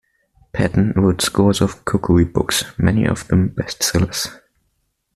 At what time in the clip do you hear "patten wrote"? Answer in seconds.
0.51-1.21